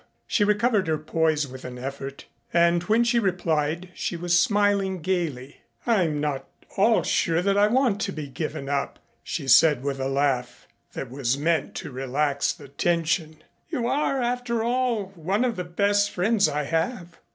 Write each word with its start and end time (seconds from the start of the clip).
She 0.25 0.43
recovered 0.43 0.87
her 0.87 0.97
poise 0.97 1.47
with 1.47 1.63
an 1.63 1.77
effort, 1.77 2.25
and 2.51 2.81
when 2.85 3.03
she 3.03 3.19
replied 3.19 3.89
she 3.93 4.17
was 4.17 4.35
smiling 4.35 4.99
gayly. 5.01 5.61
"I'm 5.85 6.19
not 6.19 6.47
at 6.63 6.67
all 6.75 7.03
sure 7.03 7.43
that 7.43 7.55
I 7.55 7.67
want 7.67 8.01
to 8.01 8.11
be 8.11 8.25
given 8.27 8.67
up," 8.67 8.97
she 9.23 9.47
said, 9.47 9.83
with 9.83 9.99
a 9.99 10.07
laugh 10.09 10.65
that 10.93 11.11
was 11.11 11.37
meant 11.37 11.75
to 11.75 11.91
relax 11.91 12.51
the 12.51 12.67
tension. 12.69 13.43
"You 13.69 13.85
are, 13.85 14.19
after 14.23 14.63
all, 14.63 15.11
one 15.13 15.45
of 15.45 15.55
the 15.55 15.63
best 15.63 16.09
friends 16.09 16.49
I 16.49 16.63
have." 16.63 17.19